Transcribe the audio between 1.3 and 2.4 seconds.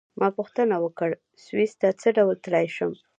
سویس ته څه ډول